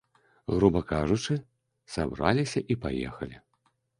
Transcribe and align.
Груба 0.53 0.81
кажучы, 0.91 1.33
сабраліся 1.97 2.65
і 2.71 2.79
паехалі. 2.87 3.37